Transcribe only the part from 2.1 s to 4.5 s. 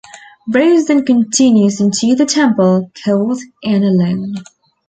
the temple, cold and alone.